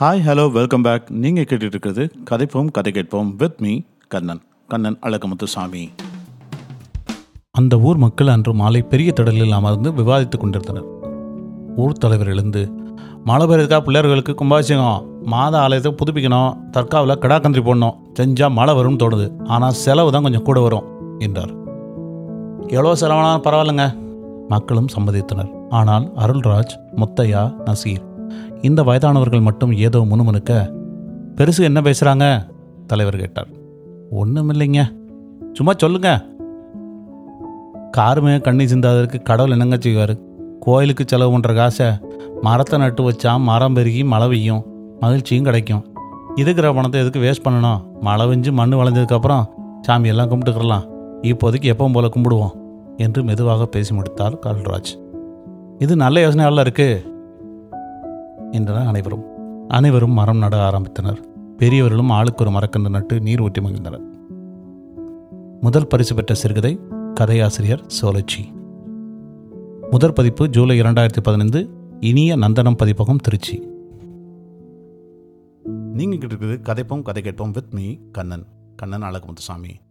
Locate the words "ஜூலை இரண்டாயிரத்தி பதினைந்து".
70.48-71.68